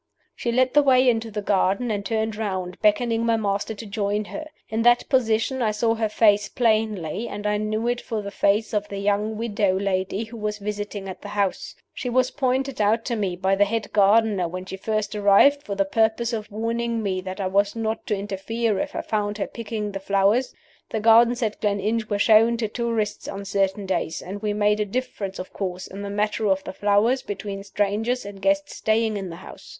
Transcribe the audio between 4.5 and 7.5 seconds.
In that position I saw her face plainly, and